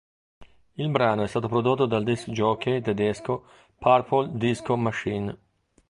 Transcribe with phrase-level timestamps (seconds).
[0.77, 3.45] Il brano è stato prodotto dal disc jockey tedesco
[3.77, 5.37] Purple Disco Machine.